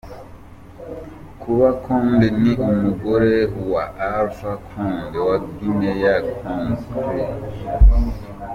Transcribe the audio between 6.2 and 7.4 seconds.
Conakry.